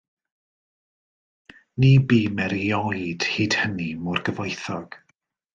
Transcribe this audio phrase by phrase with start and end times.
[1.81, 4.99] Ni bûm erioed hyd hynny mor gyfoethog.